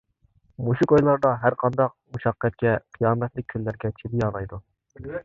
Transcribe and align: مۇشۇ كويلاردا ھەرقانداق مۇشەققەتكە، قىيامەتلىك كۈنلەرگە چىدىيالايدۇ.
مۇشۇ 0.67 0.87
كويلاردا 0.91 1.33
ھەرقانداق 1.43 1.93
مۇشەققەتكە، 2.15 2.73
قىيامەتلىك 2.97 3.49
كۈنلەرگە 3.55 3.93
چىدىيالايدۇ. 4.01 4.61